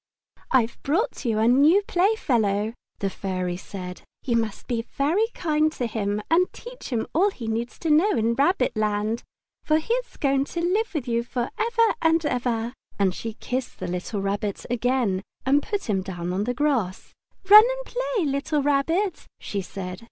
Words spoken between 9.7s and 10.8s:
he is going to